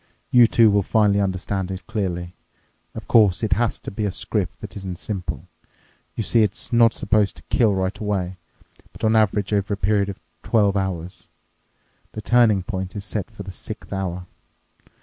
[0.31, 2.33] You too will finally understand it clearly.
[2.95, 5.45] Of course, it has to be a script that isn't simple.
[6.15, 8.37] You see, it's not supposed to kill right away,
[8.93, 11.29] but on average over a period of twelve hours.
[12.13, 14.25] The turning point is set for the sixth hour.